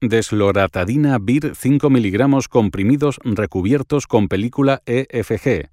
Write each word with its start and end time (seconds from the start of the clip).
Desloratadina 0.00 1.18
VIR 1.18 1.56
5 1.56 1.90
miligramos 1.90 2.46
comprimidos 2.46 3.18
recubiertos 3.24 4.06
con 4.06 4.28
película 4.28 4.80
EFG. 4.86 5.70